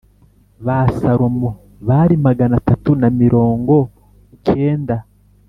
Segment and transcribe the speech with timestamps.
[0.65, 1.49] Ba salomo
[1.87, 3.75] bari magana atatu na mirongo
[4.45, 4.97] kenda